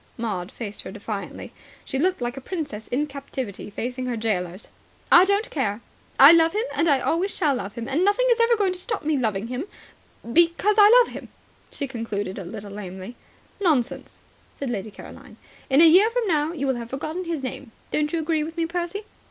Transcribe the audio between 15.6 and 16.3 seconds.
"In a year from